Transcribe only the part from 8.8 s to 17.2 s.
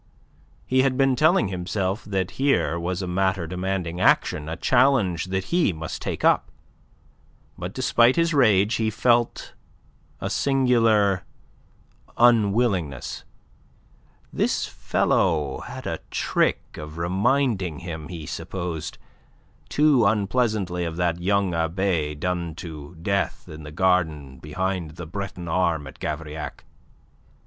felt a singular unwillingness. This fellow had a trick of